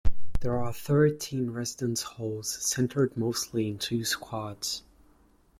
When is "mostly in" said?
3.15-3.77